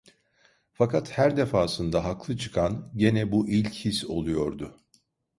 Fakat 0.73 1.09
her 1.17 1.37
defasında 1.37 2.03
haklı 2.05 2.37
çıkan 2.37 2.91
gene 2.95 3.31
bu 3.31 3.49
ilk 3.49 3.73
his 3.73 4.05
oluyordu. 4.05 4.79